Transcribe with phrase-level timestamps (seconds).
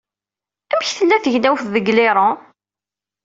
[0.73, 2.37] Amek tella tegnewt deg Iṛan?